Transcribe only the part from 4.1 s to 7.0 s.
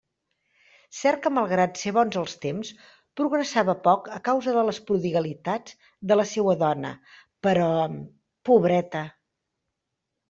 a causa de les prodigalitats de la seua dona;